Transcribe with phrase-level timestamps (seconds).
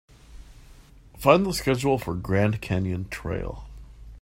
[1.19, 3.67] Find the schedule for Grand Canyon Trail.